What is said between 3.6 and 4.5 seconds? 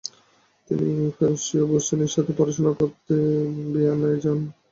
ভিয়েনায় যান।